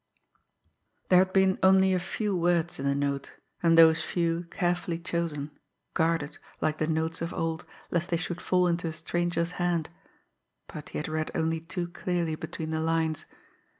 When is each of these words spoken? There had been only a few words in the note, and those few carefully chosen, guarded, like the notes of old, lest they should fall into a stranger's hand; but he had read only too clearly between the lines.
There 1.09 1.19
had 1.19 1.31
been 1.31 1.59
only 1.61 1.93
a 1.93 1.99
few 1.99 2.35
words 2.35 2.79
in 2.79 2.85
the 2.87 2.95
note, 2.95 3.33
and 3.61 3.77
those 3.77 4.01
few 4.03 4.45
carefully 4.45 4.97
chosen, 4.97 5.51
guarded, 5.93 6.39
like 6.59 6.79
the 6.79 6.87
notes 6.87 7.21
of 7.21 7.35
old, 7.35 7.65
lest 7.91 8.09
they 8.09 8.17
should 8.17 8.41
fall 8.41 8.65
into 8.65 8.87
a 8.87 8.93
stranger's 8.93 9.51
hand; 9.61 9.91
but 10.65 10.89
he 10.89 10.97
had 10.97 11.07
read 11.07 11.29
only 11.35 11.59
too 11.59 11.87
clearly 11.87 12.33
between 12.33 12.71
the 12.71 12.79
lines. 12.79 13.27